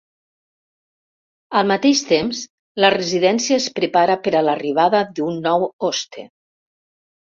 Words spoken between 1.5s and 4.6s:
Al mateix temps, la residència es prepara per a